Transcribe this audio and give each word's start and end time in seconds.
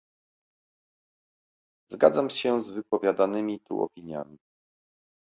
Zgadzam 1.91 2.29
się 2.29 2.59
z 2.59 2.69
wypowiadanymi 2.69 3.59
tu 3.59 3.81
opiniami 3.83 4.37